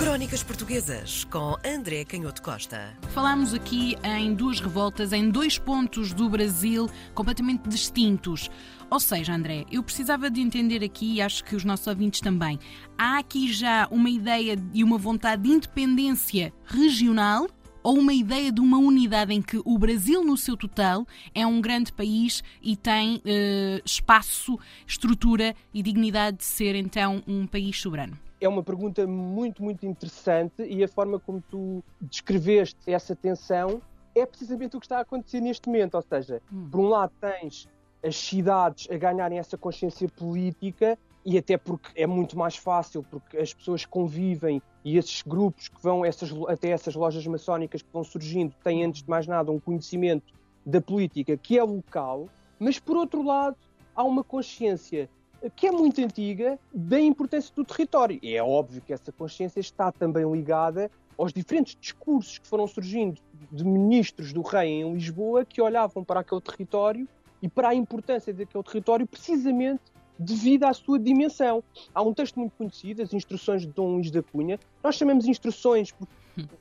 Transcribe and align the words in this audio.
Crónicas 0.00 0.42
Portuguesas 0.42 1.24
com 1.24 1.58
André 1.62 2.06
Canhoto 2.06 2.40
Costa. 2.40 2.96
Falámos 3.12 3.52
aqui 3.52 3.98
em 4.02 4.32
duas 4.32 4.58
revoltas 4.58 5.12
em 5.12 5.28
dois 5.28 5.58
pontos 5.58 6.14
do 6.14 6.26
Brasil 6.26 6.88
completamente 7.14 7.68
distintos. 7.68 8.50
Ou 8.90 8.98
seja, 8.98 9.34
André, 9.34 9.66
eu 9.70 9.82
precisava 9.82 10.30
de 10.30 10.40
entender 10.40 10.82
aqui, 10.82 11.16
e 11.16 11.20
acho 11.20 11.44
que 11.44 11.54
os 11.54 11.66
nossos 11.66 11.86
ouvintes 11.86 12.22
também, 12.22 12.58
há 12.96 13.18
aqui 13.18 13.52
já 13.52 13.86
uma 13.90 14.08
ideia 14.08 14.56
e 14.72 14.82
uma 14.82 14.96
vontade 14.96 15.42
de 15.42 15.50
independência 15.50 16.50
regional 16.64 17.46
ou 17.82 17.98
uma 17.98 18.14
ideia 18.14 18.50
de 18.50 18.62
uma 18.62 18.78
unidade 18.78 19.34
em 19.34 19.42
que 19.42 19.60
o 19.62 19.76
Brasil, 19.76 20.24
no 20.24 20.34
seu 20.34 20.56
total, 20.56 21.06
é 21.34 21.46
um 21.46 21.60
grande 21.60 21.92
país 21.92 22.42
e 22.62 22.74
tem 22.74 23.20
eh, 23.22 23.82
espaço, 23.84 24.58
estrutura 24.86 25.54
e 25.74 25.82
dignidade 25.82 26.38
de 26.38 26.44
ser 26.44 26.74
então 26.74 27.22
um 27.26 27.46
país 27.46 27.78
soberano? 27.78 28.18
É 28.40 28.48
uma 28.48 28.62
pergunta 28.62 29.06
muito, 29.06 29.62
muito 29.62 29.84
interessante 29.84 30.62
e 30.62 30.82
a 30.82 30.88
forma 30.88 31.18
como 31.18 31.42
tu 31.50 31.84
descreveste 32.00 32.78
essa 32.86 33.14
tensão 33.14 33.82
é 34.14 34.24
precisamente 34.24 34.76
o 34.76 34.80
que 34.80 34.86
está 34.86 34.98
a 34.98 35.02
acontecer 35.02 35.40
neste 35.40 35.68
momento. 35.68 35.94
Ou 35.94 36.02
seja, 36.02 36.42
hum. 36.52 36.68
por 36.70 36.80
um 36.80 36.88
lado 36.88 37.12
tens 37.20 37.68
as 38.02 38.16
cidades 38.16 38.88
a 38.90 38.96
ganharem 38.96 39.38
essa 39.38 39.58
consciência 39.58 40.08
política 40.08 40.98
e 41.24 41.36
até 41.36 41.58
porque 41.58 41.90
é 41.94 42.06
muito 42.06 42.36
mais 42.38 42.56
fácil, 42.56 43.02
porque 43.02 43.36
as 43.36 43.52
pessoas 43.52 43.84
convivem 43.84 44.62
e 44.82 44.96
esses 44.96 45.20
grupos 45.22 45.68
que 45.68 45.80
vão, 45.82 46.04
essas, 46.04 46.32
até 46.48 46.70
essas 46.70 46.94
lojas 46.94 47.26
maçónicas 47.26 47.82
que 47.82 47.92
vão 47.92 48.02
surgindo, 48.02 48.54
têm 48.64 48.84
antes 48.84 49.02
de 49.02 49.10
mais 49.10 49.26
nada 49.26 49.52
um 49.52 49.60
conhecimento 49.60 50.32
da 50.64 50.80
política 50.80 51.36
que 51.36 51.58
é 51.58 51.62
local, 51.62 52.26
mas 52.58 52.78
por 52.78 52.96
outro 52.96 53.22
lado 53.22 53.56
há 53.94 54.02
uma 54.02 54.24
consciência 54.24 55.10
que 55.56 55.66
é 55.66 55.70
muito 55.70 56.00
antiga 56.00 56.58
da 56.72 57.00
importância 57.00 57.52
do 57.54 57.64
território. 57.64 58.18
E 58.22 58.36
é 58.36 58.42
óbvio 58.42 58.82
que 58.82 58.92
essa 58.92 59.10
consciência 59.12 59.60
está 59.60 59.90
também 59.90 60.30
ligada 60.30 60.90
aos 61.16 61.32
diferentes 61.32 61.76
discursos 61.78 62.38
que 62.38 62.46
foram 62.46 62.66
surgindo 62.66 63.20
de 63.50 63.64
ministros 63.64 64.32
do 64.32 64.42
rei 64.42 64.80
em 64.80 64.92
Lisboa 64.92 65.44
que 65.44 65.60
olhavam 65.60 66.02
para 66.04 66.20
aquele 66.20 66.40
território 66.40 67.08
e 67.42 67.48
para 67.48 67.70
a 67.70 67.74
importância 67.74 68.32
daquele 68.32 68.64
território 68.64 69.06
precisamente 69.06 69.82
devido 70.18 70.64
à 70.64 70.74
sua 70.74 70.98
dimensão. 70.98 71.64
Há 71.94 72.02
um 72.02 72.12
texto 72.12 72.38
muito 72.38 72.52
conhecido, 72.56 73.02
as 73.02 73.14
instruções 73.14 73.62
de 73.62 73.68
Dom 73.68 73.94
Luís 73.94 74.10
da 74.10 74.22
Cunha. 74.22 74.58
Nós 74.82 74.94
chamamos 74.96 75.26
instruções 75.26 75.92
porque 75.92 76.12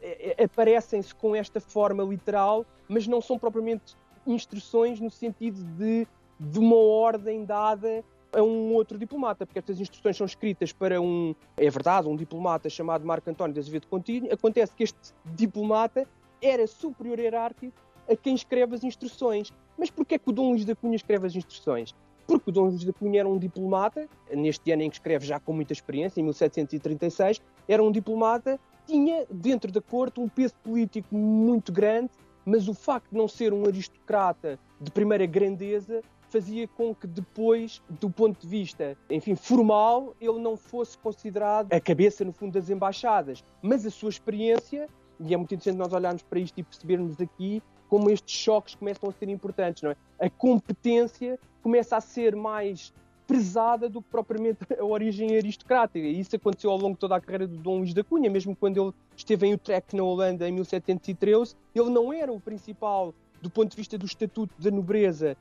é, 0.02 0.36
é, 0.38 0.44
aparecem-se 0.46 1.14
com 1.14 1.36
esta 1.36 1.60
forma 1.60 2.04
literal, 2.04 2.66
mas 2.88 3.06
não 3.06 3.22
são 3.22 3.38
propriamente 3.38 3.96
instruções 4.26 5.00
no 5.00 5.10
sentido 5.10 5.62
de, 5.78 6.08
de 6.40 6.60
uma 6.60 6.78
ordem 6.78 7.44
dada 7.44 8.04
a 8.34 8.42
um 8.42 8.74
outro 8.74 8.98
diplomata, 8.98 9.46
porque 9.46 9.60
estas 9.60 9.80
instruções 9.80 10.16
são 10.16 10.26
escritas 10.26 10.72
para 10.72 11.02
um, 11.02 11.34
é 11.58 11.70
verdade, 11.70 12.08
um 12.08 12.16
diplomata 12.16 12.70
chamado 12.70 13.06
Marco 13.06 13.30
António 13.30 13.54
de 13.54 13.60
Azevedo 13.60 13.88
Contínuo. 13.88 14.32
Acontece 14.32 14.74
que 14.76 14.84
este 14.84 15.14
diplomata 15.26 16.08
era 16.42 16.66
superior 16.68 17.20
hierárquico 17.20 17.78
a 18.10 18.16
quem 18.16 18.36
escreve 18.36 18.76
as 18.76 18.84
instruções. 18.84 19.54
Mas 19.78 19.90
porquê 19.90 20.18
que 20.18 20.30
o 20.30 20.34
Dom 20.34 20.52
Luís 20.52 20.66
da 20.66 20.76
Cunha 20.76 20.96
escreve 20.96 21.28
as 21.28 21.36
instruções? 21.36 21.94
Porque 22.28 22.50
o 22.50 22.54
Dom 22.54 22.66
Luís 22.66 22.84
da 22.84 22.94
Cunha 22.94 23.20
era 23.20 23.30
um 23.30 23.38
diplomata, 23.38 24.08
neste 24.32 24.72
ano 24.72 24.84
em 24.84 24.90
que 24.90 24.96
escreve 24.96 25.26
já 25.26 25.40
com 25.40 25.54
muita 25.54 25.74
experiência, 25.74 26.20
em 26.20 26.24
1736, 26.24 27.42
era 27.68 27.84
um 27.84 27.92
diplomata, 27.92 28.60
tinha 28.86 29.26
dentro 29.30 29.72
da 29.72 29.82
corte 29.82 30.20
um 30.20 30.28
peso 30.28 30.56
político 30.64 31.16
muito 31.16 31.72
grande, 31.72 32.10
mas 32.46 32.68
o 32.68 32.74
facto 32.74 33.10
de 33.12 33.18
não 33.18 33.28
ser 33.28 33.54
um 33.54 33.66
aristocrata 33.66 34.60
de 34.82 34.92
primeira 34.92 35.26
grandeza 35.26 36.02
fazia 36.30 36.68
com 36.68 36.94
que 36.94 37.08
depois, 37.08 37.82
do 37.90 38.10
ponto 38.10 38.40
de 38.40 38.48
vista, 38.48 38.98
enfim, 39.10 39.36
formal, 39.36 40.16
ele 40.22 40.40
não 40.40 40.56
fosse 40.56 40.98
considerado 40.98 41.74
a 41.74 41.80
cabeça, 41.80 42.24
no 42.24 42.32
fundo, 42.32 42.54
das 42.54 42.70
embaixadas. 42.70 43.44
Mas 43.62 43.86
a 43.86 43.90
sua 43.90 44.10
experiência, 44.10 44.88
e 45.20 45.34
é 45.34 45.38
muito 45.38 45.54
interessante 45.54 45.78
nós 45.78 45.92
olharmos 45.94 46.22
para 46.24 46.40
isto 46.40 46.58
e 46.60 46.64
percebermos 46.64 47.20
aqui 47.20 47.62
como 47.88 48.10
estes 48.10 48.36
choques 48.36 48.76
começam 48.76 49.10
a 49.10 49.12
ser 49.12 49.30
importantes, 49.30 49.82
não 49.82 49.92
é? 49.92 49.96
A 50.20 50.30
competência 50.30 51.40
começa 51.62 51.98
a 51.98 52.02
ser 52.02 52.36
mais 52.36 52.94
pesada 53.26 53.88
do 53.88 54.02
que 54.02 54.10
propriamente 54.10 54.60
a 54.80 54.84
origem 54.84 55.36
aristocrática. 55.36 56.00
E 56.00 56.20
isso 56.20 56.36
aconteceu 56.36 56.72
ao 56.72 56.78
longo 56.78 56.94
de 56.94 57.00
toda 57.00 57.16
a 57.16 57.22
carreira 57.22 57.48
do 57.48 57.58
Dom 57.58 57.80
Luís 57.80 57.94
da 57.94 58.04
Cunha, 58.04 58.30
mesmo 58.30 58.56
quando 58.56 58.82
ele 58.82 58.94
esteve 59.16 59.48
em 59.48 59.54
Utrecht, 59.54 59.96
na 59.96 60.04
Holanda, 60.04 60.48
em 60.48 60.52
1713, 60.52 61.56
ele 61.76 61.90
não 61.90 62.12
era 62.12 62.32
o 62.32 62.40
principal 62.40 63.14
do 63.42 63.50
ponto 63.50 63.72
de 63.72 63.78
vista 63.78 63.98
do 63.98 64.06
estatuto 64.06 64.54
da 64.60 64.72
nobreza 64.72 65.38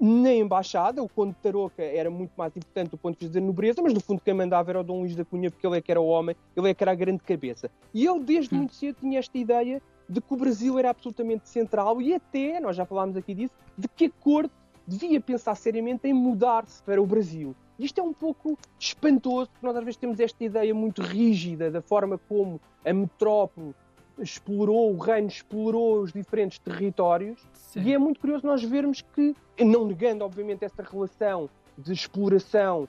na 0.00 0.32
embaixada, 0.32 1.02
o 1.02 1.08
Conde 1.08 1.32
de 1.32 1.38
Tarouca 1.38 1.82
era 1.82 2.10
muito 2.10 2.32
mais 2.36 2.56
importante 2.56 2.90
do 2.90 2.98
ponto 2.98 3.18
de 3.18 3.26
vista 3.26 3.40
da 3.40 3.46
nobreza, 3.46 3.82
mas 3.82 3.92
no 3.92 4.00
fundo 4.00 4.20
quem 4.24 4.34
mandava 4.34 4.70
era 4.70 4.80
o 4.80 4.84
Dom 4.84 5.00
Luís 5.00 5.14
da 5.14 5.24
Cunha, 5.24 5.50
porque 5.50 5.66
ele 5.66 5.78
é 5.78 5.80
que 5.80 5.90
era 5.90 6.00
o 6.00 6.06
homem, 6.06 6.36
ele 6.56 6.70
é 6.70 6.74
que 6.74 6.84
era 6.84 6.92
a 6.92 6.94
grande 6.94 7.22
cabeça. 7.22 7.70
E 7.92 8.06
ele 8.06 8.20
desde 8.20 8.54
hum. 8.54 8.58
muito 8.58 8.74
cedo 8.74 8.96
tinha 9.00 9.18
esta 9.18 9.36
ideia 9.36 9.82
de 10.08 10.20
que 10.20 10.32
o 10.32 10.36
Brasil 10.36 10.78
era 10.78 10.90
absolutamente 10.90 11.48
central 11.48 12.00
e 12.00 12.14
até, 12.14 12.60
nós 12.60 12.76
já 12.76 12.86
falámos 12.86 13.16
aqui 13.16 13.34
disso, 13.34 13.52
de 13.76 13.88
que 13.88 14.06
a 14.06 14.10
corte 14.10 14.52
devia 14.86 15.20
pensar 15.20 15.54
seriamente 15.54 16.08
em 16.08 16.14
mudar-se 16.14 16.82
para 16.82 17.00
o 17.00 17.06
Brasil. 17.06 17.54
Isto 17.78 18.00
é 18.00 18.02
um 18.02 18.12
pouco 18.12 18.58
espantoso, 18.78 19.50
porque 19.50 19.66
nós 19.66 19.76
às 19.76 19.84
vezes 19.84 19.96
temos 19.96 20.18
esta 20.18 20.42
ideia 20.42 20.74
muito 20.74 21.02
rígida 21.02 21.70
da 21.70 21.82
forma 21.82 22.18
como 22.28 22.60
a 22.84 22.92
metrópole 22.92 23.74
explorou, 24.20 24.94
o 24.94 24.98
reino 24.98 25.28
explorou 25.28 26.00
os 26.00 26.12
diferentes 26.12 26.58
territórios 26.58 27.40
Sim. 27.52 27.82
e 27.82 27.94
é 27.94 27.98
muito 27.98 28.20
curioso 28.20 28.46
nós 28.46 28.62
vermos 28.62 29.02
que, 29.02 29.34
não 29.60 29.86
negando 29.86 30.24
obviamente 30.24 30.64
esta 30.64 30.82
relação 30.82 31.48
de 31.76 31.92
exploração, 31.92 32.88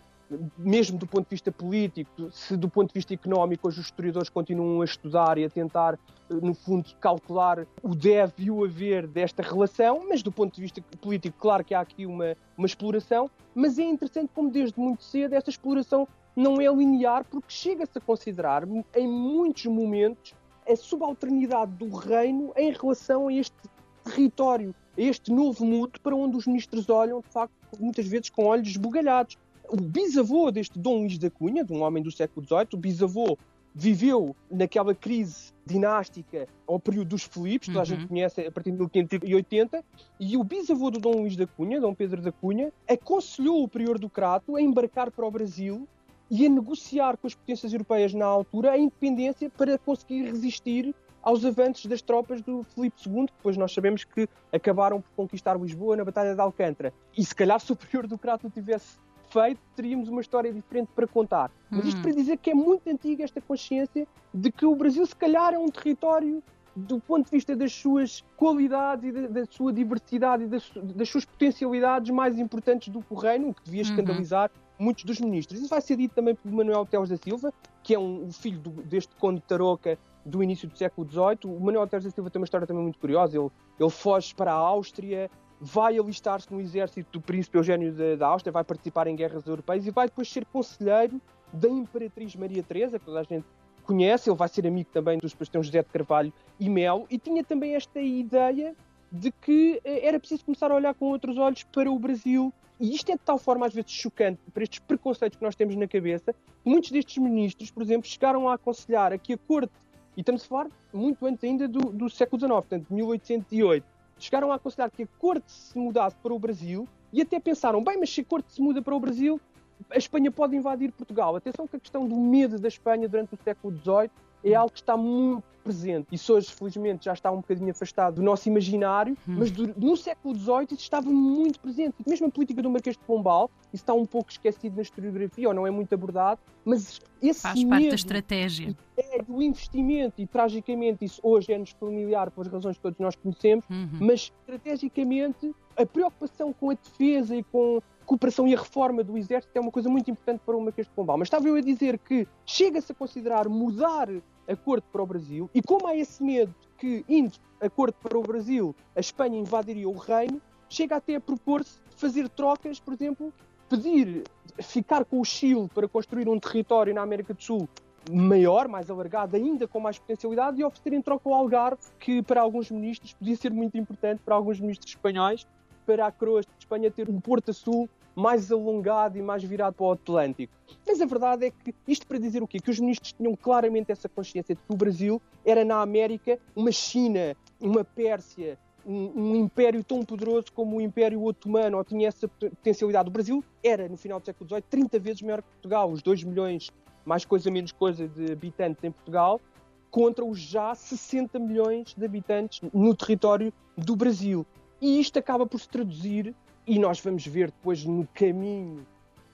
mesmo 0.58 0.98
do 0.98 1.08
ponto 1.08 1.26
de 1.26 1.32
vista 1.32 1.52
político, 1.52 2.32
se 2.32 2.56
do 2.56 2.70
ponto 2.70 2.90
de 2.90 2.94
vista 2.94 3.14
económico 3.14 3.68
hoje 3.68 3.80
os 3.80 3.86
historiadores 3.88 4.30
continuam 4.30 4.82
a 4.82 4.86
estudar 4.86 5.38
e 5.38 5.46
a 5.46 5.50
tentar, 5.50 5.98
no 6.30 6.54
fundo, 6.54 6.90
calcular 7.00 7.66
o 7.82 7.96
deve 7.96 8.34
e 8.44 8.52
o 8.52 8.64
haver 8.64 9.08
desta 9.08 9.42
relação, 9.42 10.06
mas 10.08 10.22
do 10.22 10.32
ponto 10.32 10.54
de 10.56 10.62
vista 10.62 10.82
político, 11.02 11.38
claro 11.40 11.64
que 11.64 11.74
há 11.74 11.80
aqui 11.80 12.06
uma, 12.06 12.36
uma 12.58 12.68
exploração, 12.68 13.30
mas 13.56 13.80
é 13.80 13.84
interessante 13.84 14.30
como 14.34 14.52
desde 14.52 14.80
muito 14.80 15.04
cedo 15.04 15.34
esta 15.34 15.50
exploração 15.50 16.08
não 16.36 16.62
é 16.62 16.68
linear, 16.68 17.26
porque 17.26 17.48
chega-se 17.50 17.98
a 17.98 18.02
considerar, 18.02 18.64
em 18.96 19.08
muitos 19.08 19.66
momentos, 19.66 20.34
a 20.70 20.76
subalternidade 20.76 21.72
do 21.74 21.90
reino 21.90 22.54
em 22.56 22.72
relação 22.72 23.28
a 23.28 23.34
este 23.34 23.56
território, 24.04 24.74
a 24.98 25.02
este 25.02 25.32
novo 25.32 25.66
mundo 25.66 26.00
para 26.02 26.16
onde 26.16 26.38
os 26.38 26.46
ministros 26.46 26.90
olham, 26.90 27.22
de 27.22 27.28
facto, 27.28 27.54
muitas 27.80 28.08
vezes 28.08 28.30
com 28.30 28.46
olhos 28.46 28.70
esbugalhados. 28.70 29.38
O 29.68 29.76
bisavô 29.76 30.52
deste 30.52 30.78
Dom 30.78 31.00
Luís 31.00 31.18
da 31.18 31.30
Cunha, 31.30 31.64
de 31.64 31.74
um 31.74 31.82
homem 31.82 32.02
do 32.02 32.12
século 32.12 32.46
XVIII, 32.46 32.68
o 32.74 32.78
bisavô 32.78 33.38
viveu 33.74 34.36
naquela 34.50 34.96
crise 34.96 35.54
dinástica 35.66 36.48
ao 36.68 36.80
período 36.80 37.10
dos 37.10 37.24
Filipes, 37.24 37.68
toda 37.68 37.82
a 37.82 37.86
gente 37.86 38.02
uhum. 38.02 38.08
conhece 38.08 38.42
a 38.42 38.52
partir 38.52 38.72
de 38.72 38.78
1580, 38.78 39.84
e 40.20 40.38
o 40.38 40.44
bisavô 40.44 40.90
do 40.90 41.00
Dom 41.00 41.22
Luís 41.22 41.36
da 41.36 41.46
Cunha, 41.46 41.80
Dom 41.80 41.94
Pedro 41.94 42.22
da 42.22 42.32
Cunha, 42.32 42.74
aconselhou 42.88 43.64
o 43.64 43.68
prior 43.68 44.00
do 44.00 44.10
Crato 44.10 44.56
a 44.56 44.62
embarcar 44.62 45.12
para 45.12 45.26
o 45.26 45.32
Brasil 45.32 45.88
e 46.30 46.46
a 46.46 46.50
negociar 46.50 47.18
com 47.18 47.28
as 47.28 47.34
potências 47.34 47.72
europeias 47.74 48.14
na 48.14 48.26
altura 48.26 48.72
a 48.72 48.78
independência 48.78 49.50
para 49.50 49.78
conseguir 49.78 50.24
resistir 50.24 50.94
aos 51.22 51.44
avanços 51.44 51.86
das 51.86 52.02
tropas 52.02 52.42
do 52.42 52.64
Filipe 52.64 52.98
II, 53.06 53.28
que 53.28 53.34
depois 53.34 53.58
nós 53.58 53.74
sabemos 53.74 54.04
que 54.04 54.28
acabaram 54.54 55.02
por 55.02 55.12
conquistar 55.16 55.60
Lisboa 55.60 55.98
na 55.98 56.06
Batalha 56.06 56.34
de 56.34 56.42
Alcântara. 56.42 56.94
E 57.18 57.24
se 57.24 57.36
calhar 57.36 57.60
se 57.62 57.72
o 57.72 57.76
Prior 57.76 58.08
do 58.08 58.18
Crato 58.18 58.50
tivesse 58.50 58.98
feito, 59.30 59.60
teríamos 59.76 60.10
uma 60.10 60.22
história 60.22 60.52
diferente 60.52 60.90
para 60.96 61.08
contar. 61.08 61.52
Mas 61.70 61.86
isto 61.86 62.00
hum. 62.00 62.02
para 62.02 62.12
dizer 62.12 62.38
que 62.38 62.50
é 62.50 62.54
muito 62.54 62.90
antiga 62.90 63.24
esta 63.24 63.40
consciência 63.42 64.08
de 64.34 64.52
que 64.52 64.66
o 64.66 64.76
Brasil 64.76 65.06
se 65.06 65.16
calhar 65.16 65.54
é 65.54 65.58
um 65.58 65.70
território 65.70 66.42
do 66.76 67.00
ponto 67.00 67.26
de 67.26 67.32
vista 67.32 67.56
das 67.56 67.74
suas 67.74 68.24
qualidades 68.38 69.04
e 69.06 69.12
da, 69.12 69.28
da 69.28 69.46
sua 69.46 69.74
diversidade 69.74 70.44
e 70.44 70.48
das, 70.48 70.72
das, 70.76 71.10
suas 71.10 71.26
potencialidades 71.26 72.10
mais 72.10 72.40
importantes 72.40 72.90
do 72.90 73.02
que 73.02 73.14
o 73.14 73.16
reino, 73.16 73.50
o 73.50 73.54
que 73.54 73.64
devia 73.64 73.84
uhum. 73.84 73.90
escandalizar 73.90 74.50
uhum. 74.50 74.69
Muitos 74.80 75.04
dos 75.04 75.20
ministros. 75.20 75.60
Isso 75.60 75.70
vai 75.70 75.82
ser 75.82 75.98
dito 75.98 76.16
também 76.16 76.34
por 76.34 76.50
Manuel 76.52 76.86
Teles 76.86 77.10
da 77.10 77.18
Silva, 77.18 77.54
que 77.84 77.94
é 77.94 78.00
um, 78.00 78.32
filho 78.32 78.60
do, 78.60 78.70
deste 78.84 79.14
conde 79.18 79.42
de 79.42 79.46
Tarouca 79.46 80.00
do 80.26 80.42
início 80.42 80.68
do 80.68 80.78
século 80.78 81.08
XVIII. 81.08 81.54
O 81.54 81.60
Manuel 81.60 81.86
Teles 81.88 82.06
da 82.06 82.12
Silva 82.12 82.30
tem 82.30 82.40
uma 82.40 82.46
história 82.46 82.66
também 82.66 82.84
muito 82.84 82.98
curiosa. 82.98 83.38
Ele, 83.38 83.50
ele 83.80 83.90
foge 83.90 84.34
para 84.34 84.54
a 84.54 84.56
Áustria, 84.56 85.30
vai 85.60 86.00
alistar-se 86.00 86.52
no 86.52 86.62
exército 86.62 87.12
do 87.12 87.22
príncipe 87.22 87.58
Eugênio 87.58 87.94
da 88.18 88.28
Áustria, 88.28 88.52
vai 88.52 88.64
participar 88.64 89.08
em 89.08 89.16
guerras 89.16 89.46
europeias 89.46 89.86
e 89.86 89.92
vai 89.92 90.08
depois 90.08 90.32
ser 90.32 90.46
conselheiro 90.46 91.22
da 91.52 91.68
Imperatriz 91.68 92.36
Maria 92.36 92.64
Teresa, 92.64 92.98
que 92.98 93.06
toda 93.06 93.20
a 93.20 93.24
gente 93.24 93.46
conhece, 93.84 94.30
ele 94.30 94.38
vai 94.38 94.48
ser 94.48 94.68
amigo 94.68 94.90
também 94.94 95.18
dos 95.18 95.34
pastores 95.34 95.68
José 95.68 95.82
de 95.82 95.90
Carvalho 95.90 96.32
e 96.60 96.70
Melo, 96.70 97.06
e 97.10 97.18
tinha 97.18 97.44
também 97.44 97.76
esta 97.76 98.00
ideia 98.00 98.76
de 99.12 99.32
que 99.32 99.82
eh, 99.84 100.08
era 100.08 100.20
preciso 100.20 100.46
começar 100.46 100.72
a 100.72 100.76
olhar 100.76 100.94
com 100.94 101.06
outros 101.06 101.38
olhos 101.38 101.64
para 101.64 101.92
o 101.92 101.98
Brasil. 101.98 102.54
E 102.80 102.96
isto 102.96 103.12
é 103.12 103.16
de 103.16 103.22
tal 103.22 103.38
forma, 103.38 103.66
às 103.66 103.74
vezes, 103.74 103.92
chocante 103.92 104.40
para 104.54 104.64
estes 104.64 104.80
preconceitos 104.80 105.38
que 105.38 105.44
nós 105.44 105.56
temos 105.56 105.76
na 105.76 105.88
cabeça, 105.88 106.34
muitos 106.64 106.92
destes 106.92 107.18
ministros, 107.18 107.70
por 107.70 107.84
exemplo, 107.84 108.08
chegaram 108.08 108.48
a 108.48 108.54
aconselhar 108.54 109.12
a 109.12 109.18
que 109.18 109.34
a 109.34 109.38
corte, 109.38 109.74
e 110.16 110.22
estamos 110.22 110.44
a 110.44 110.48
falar 110.48 110.68
muito 110.94 111.26
antes 111.26 111.44
ainda 111.44 111.68
do, 111.68 111.80
do 111.92 112.10
século 112.10 112.40
XIX, 112.40 112.54
portanto, 112.54 112.88
de 112.88 112.94
1808, 112.94 113.86
chegaram 114.18 114.52
a 114.52 114.56
aconselhar 114.56 114.90
que 114.90 115.04
a 115.04 115.08
corte 115.18 115.52
se 115.52 115.78
mudasse 115.78 116.16
para 116.18 116.34
o 116.34 116.40
Brasil 116.40 116.88
e 117.12 117.22
até 117.22 117.40
pensaram, 117.40 117.84
bem, 117.84 117.98
mas 117.98 118.14
se 118.14 118.22
a 118.22 118.26
corte 118.26 118.54
se 118.54 118.62
muda 118.62 118.82
para 118.82 118.96
o 118.96 119.00
Brasil, 119.00 119.42
a 119.90 119.98
Espanha 119.98 120.32
pode 120.32 120.56
invadir 120.56 120.92
Portugal. 120.92 121.36
Atenção 121.36 121.68
que 121.68 121.76
a 121.76 121.80
questão 121.80 122.08
do 122.08 122.16
medo 122.16 122.60
da 122.60 122.68
Espanha 122.68 123.08
durante 123.08 123.34
o 123.34 123.38
século 123.44 123.76
XVIII 123.78 124.10
é 124.44 124.56
algo 124.56 124.72
que 124.72 124.80
está 124.80 124.96
muito 124.96 125.44
presente. 125.70 126.08
Isso 126.12 126.34
hoje, 126.34 126.52
felizmente, 126.52 127.06
já 127.06 127.14
está 127.14 127.32
um 127.32 127.38
bocadinho 127.38 127.70
afastado 127.70 128.16
do 128.16 128.24
nosso 128.24 128.50
imaginário, 128.50 129.16
hum. 129.28 129.36
mas 129.38 129.52
do, 129.52 129.68
no 129.78 129.96
século 129.96 130.36
XVIII 130.36 130.66
isso 130.72 130.82
estava 130.82 131.10
muito 131.10 131.60
presente. 131.60 131.96
Mesmo 132.08 132.28
a 132.28 132.32
política 132.32 132.62
do 132.62 132.70
Marquês 132.72 132.98
de 132.98 133.04
Pombal, 133.04 133.52
isso 133.72 133.84
está 133.84 133.94
um 133.94 134.06
pouco 134.06 134.32
esquecido 134.32 134.76
na 134.76 134.82
historiografia, 134.82 135.48
ou 135.48 135.54
não 135.54 135.68
é 135.68 135.72
muito 135.72 135.94
abordado, 135.94 136.40
mas 136.66 137.00
esse 137.22 137.42
Faz 137.42 137.64
parte 137.64 137.90
da 137.90 137.96
estratégia. 137.96 138.76
É 138.98 139.09
do 139.30 139.44
investimento, 139.44 140.20
e 140.20 140.26
tragicamente 140.26 141.06
isso 141.06 141.22
hoje 141.24 141.54
é-nos 141.54 141.70
familiar 141.70 142.32
pelas 142.32 142.52
razões 142.52 142.78
que 142.78 142.82
todos 142.82 143.00
nós 143.00 143.16
conhecemos, 143.16 143.64
uhum. 143.70 144.00
mas 144.02 144.34
estrategicamente 144.42 145.54
a 145.78 145.86
preocupação 145.86 146.52
com 146.52 146.72
a 146.72 146.74
defesa 146.74 147.36
e 147.36 147.44
com 147.44 147.80
cooperação 148.08 148.48
e 148.48 148.56
a 148.56 148.60
reforma 148.60 149.04
do 149.04 149.16
exército 149.16 149.56
é 149.56 149.62
uma 149.62 149.70
coisa 149.70 149.88
muito 149.88 150.10
importante 150.10 150.42
para 150.44 150.58
o 150.58 150.62
Marquês 150.62 150.88
de 150.88 150.94
Pombal. 150.94 151.20
Mas 151.20 151.28
estava 151.28 151.48
eu 151.48 151.54
a 151.54 151.62
dizer 151.62 152.00
que 152.00 152.28
chega-se 152.44 152.92
a 152.92 152.96
considerar 152.96 153.48
mudar 153.48 154.10
a 154.48 154.56
corte 154.56 154.88
para 154.92 155.04
o 155.04 155.06
Brasil 155.06 155.48
e 155.54 155.62
como 155.62 155.86
há 155.86 155.96
esse 155.96 156.24
medo 156.24 156.54
que, 156.80 157.06
indo 157.08 157.34
a 157.62 157.70
corte 157.70 157.98
para 158.02 158.18
o 158.18 158.24
Brasil, 158.24 158.76
a 158.96 159.00
Espanha 159.00 159.38
invadiria 159.38 159.88
o 159.88 159.96
reino, 159.96 160.42
chega 160.68 160.96
até 160.96 161.16
a 161.16 161.22
propor-se 161.22 161.80
fazer 161.96 162.28
trocas, 162.30 162.80
por 162.80 162.96
exemplo, 162.96 163.32
pedir 163.70 164.24
ficar 164.60 165.06
com 165.06 165.22
o 165.22 165.26
Chile 165.26 165.70
para 165.72 165.88
construir 165.88 166.28
um 166.28 166.40
território 166.40 166.96
na 166.96 167.04
América 167.04 167.36
do 167.36 167.44
Sul 167.44 167.70
maior, 168.10 168.68
mais 168.68 168.90
alargado, 168.90 169.36
ainda 169.36 169.68
com 169.68 169.80
mais 169.80 170.00
potencialidade, 170.00 170.60
e 170.60 170.64
oferecer 170.64 170.94
em 170.94 171.02
troca 171.02 171.30
o 171.30 171.34
Algarve, 171.34 171.82
que 172.00 172.22
para 172.22 172.42
alguns 172.42 172.72
ministros 172.72 173.14
podia 173.14 173.36
ser 173.36 173.52
muito 173.52 173.78
importante, 173.78 174.22
para 174.26 174.36
alguns 174.36 174.60
ministros 174.60 174.92
espanhóis, 174.92 175.48
para 175.86 176.08
a 176.08 176.12
coroa 176.12 176.42
de 176.42 176.48
Espanha 176.60 176.92
ter 176.92 177.10
um 177.10 177.20
Porto 177.20 177.54
Sul 177.54 177.90
mais 178.16 178.52
alongado 178.52 179.18
e 179.18 179.22
mais 179.22 179.44
virado 179.44 179.74
para 179.76 179.86
o 179.86 179.92
Atlântico. 179.92 180.54
Mas 180.86 181.00
a 181.00 181.06
verdade 181.06 181.46
é 181.46 181.52
que, 181.52 181.74
isto 181.88 182.06
para 182.06 182.18
dizer 182.18 182.44
o 182.44 182.48
quê? 182.48 182.60
Que 182.60 182.70
os 182.70 182.80
ministros 182.80 183.14
tinham 183.14 183.36
claramente 183.36 183.92
essa 183.92 184.10
consciência 184.10 184.56
de 184.56 184.62
que 184.62 184.74
o 184.74 184.76
Brasil 184.76 185.22
era 185.46 185.64
na 185.64 185.82
América 185.82 186.38
uma 186.56 186.72
China, 186.72 187.36
uma 187.62 187.84
Pérsia, 187.84 188.58
um, 188.86 189.12
um, 189.16 189.36
império 189.36 189.84
tão 189.84 190.04
poderoso 190.04 190.48
como 190.54 190.78
o 190.78 190.82
Império 190.82 191.24
Otomano, 191.24 191.78
ou 191.78 191.84
tinha 191.84 192.08
essa 192.08 192.28
potencialidade. 192.28 193.08
O 193.08 193.12
Brasil 193.12 193.44
era, 193.64 193.88
no 193.88 193.98
final 193.98 194.20
do 194.20 194.26
século 194.26 194.50
XVIII, 194.50 194.64
30 194.70 195.00
vezes 195.00 195.22
maior 195.22 195.42
que 195.42 195.50
Portugal, 195.50 195.92
os 195.92 196.02
2 196.02 196.24
milhões, 196.24 196.70
mais 197.06 197.26
coisa 197.26 197.50
menos 197.50 197.72
coisa, 197.72 198.08
de 198.08 198.32
habitantes 198.32 198.84
em 198.84 198.92
Portugal, 198.92 199.42
contra 199.90 200.24
os 200.24 200.40
já 200.40 200.74
60 200.76 201.40
milhões 201.40 201.94
de 201.96 202.06
habitantes 202.06 202.62
no 202.74 202.96
território 202.96 203.52
do 203.78 203.96
Brasil. 203.96 204.46
E 204.82 205.00
isto 205.00 205.18
acaba 205.18 205.46
por 205.46 205.60
se 205.60 205.68
traduzir, 205.68 206.34
e 206.66 206.78
nós 206.78 207.00
vamos 207.00 207.26
ver 207.26 207.52
depois 207.52 207.84
no 207.84 208.08
caminho 208.14 208.86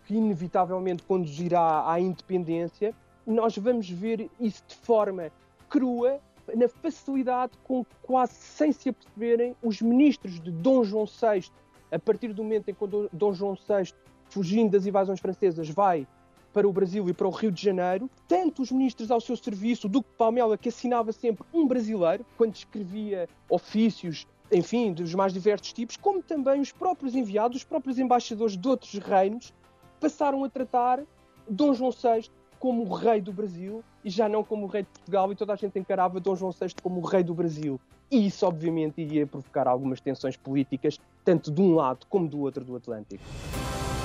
que 0.05 0.15
inevitavelmente 0.15 1.03
conduzirá 1.03 1.89
à 1.89 1.99
independência, 1.99 2.93
nós 3.25 3.57
vamos 3.57 3.89
ver 3.89 4.29
isso 4.39 4.63
de 4.67 4.75
forma 4.75 5.31
crua, 5.67 6.19
na 6.55 6.67
facilidade 6.69 7.53
com 7.63 7.83
quase 8.03 8.33
sem 8.33 8.71
se 8.71 8.89
aperceberem 8.89 9.55
os 9.63 9.81
ministros 9.81 10.39
de 10.39 10.51
Dom 10.51 10.83
João 10.83 11.05
VI, 11.05 11.49
a 11.91 11.97
partir 11.97 12.33
do 12.33 12.43
momento 12.43 12.69
em 12.69 12.73
que 12.73 12.85
Dom 13.11 13.33
João 13.33 13.55
VI, 13.55 13.93
fugindo 14.29 14.71
das 14.71 14.85
invasões 14.85 15.19
francesas, 15.19 15.67
vai 15.69 16.07
para 16.55 16.65
o 16.65 16.71
Brasil 16.71 17.09
e 17.09 17.13
para 17.13 17.27
o 17.27 17.31
Rio 17.31 17.51
de 17.51 17.61
Janeiro, 17.61 18.09
tanto 18.29 18.61
os 18.61 18.71
ministros 18.71 19.11
ao 19.11 19.19
seu 19.19 19.35
serviço, 19.35 19.87
o 19.87 19.89
Duque 19.89 20.07
Palmela, 20.17 20.57
que 20.57 20.69
assinava 20.69 21.11
sempre 21.11 21.45
um 21.53 21.67
brasileiro, 21.67 22.25
quando 22.37 22.55
escrevia 22.55 23.27
ofícios 23.49 24.25
enfim, 24.49 24.93
dos 24.93 25.13
mais 25.13 25.33
diversos 25.33 25.73
tipos, 25.73 25.97
como 25.97 26.21
também 26.21 26.61
os 26.61 26.71
próprios 26.71 27.13
enviados, 27.13 27.57
os 27.57 27.63
próprios 27.63 27.99
embaixadores 27.99 28.55
de 28.55 28.67
outros 28.67 28.93
reinos, 28.99 29.51
passaram 29.99 30.43
a 30.45 30.49
tratar 30.49 31.01
Dom 31.49 31.73
João 31.73 31.91
VI 31.91 32.29
como 32.57 32.83
o 32.83 32.93
rei 32.93 33.19
do 33.19 33.33
Brasil 33.33 33.83
e 34.03 34.09
já 34.09 34.29
não 34.29 34.43
como 34.43 34.65
o 34.65 34.69
rei 34.69 34.83
de 34.83 34.89
Portugal, 34.89 35.31
e 35.31 35.35
toda 35.35 35.51
a 35.51 35.55
gente 35.57 35.77
encarava 35.77 36.21
Dom 36.21 36.35
João 36.35 36.51
VI 36.51 36.75
como 36.81 37.01
o 37.01 37.05
rei 37.05 37.23
do 37.23 37.33
Brasil. 37.33 37.81
E 38.09 38.27
isso, 38.27 38.45
obviamente, 38.45 39.01
iria 39.01 39.27
provocar 39.27 39.67
algumas 39.67 39.99
tensões 39.99 40.37
políticas, 40.37 40.99
tanto 41.25 41.51
de 41.51 41.59
um 41.59 41.73
lado 41.73 42.05
como 42.07 42.29
do 42.29 42.39
outro 42.39 42.63
do 42.63 42.75
Atlântico. 42.75 43.23